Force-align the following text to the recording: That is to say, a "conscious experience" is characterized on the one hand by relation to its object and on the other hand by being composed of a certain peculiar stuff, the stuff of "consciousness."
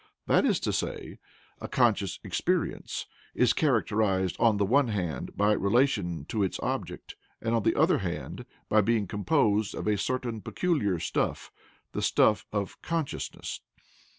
That 0.25 0.45
is 0.47 0.59
to 0.61 0.73
say, 0.73 1.19
a 1.59 1.67
"conscious 1.67 2.19
experience" 2.23 3.05
is 3.35 3.53
characterized 3.53 4.35
on 4.39 4.57
the 4.57 4.65
one 4.65 4.87
hand 4.87 5.37
by 5.37 5.51
relation 5.53 6.25
to 6.25 6.41
its 6.41 6.59
object 6.61 7.15
and 7.39 7.53
on 7.53 7.61
the 7.61 7.75
other 7.75 7.99
hand 7.99 8.47
by 8.67 8.81
being 8.81 9.05
composed 9.05 9.75
of 9.75 9.85
a 9.87 9.99
certain 9.99 10.41
peculiar 10.41 10.97
stuff, 10.97 11.51
the 11.91 12.01
stuff 12.01 12.47
of 12.51 12.81
"consciousness." 12.81 13.61